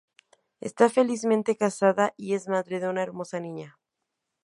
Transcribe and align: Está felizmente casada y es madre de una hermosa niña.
Está 0.61 0.89
felizmente 0.89 1.55
casada 1.55 2.15
y 2.17 2.33
es 2.33 2.47
madre 2.47 2.79
de 2.79 2.89
una 2.89 3.03
hermosa 3.03 3.39
niña. 3.39 3.77